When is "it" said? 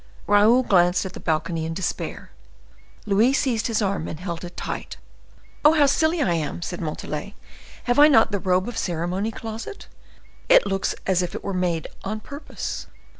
4.43-4.57, 10.49-10.65, 11.35-11.43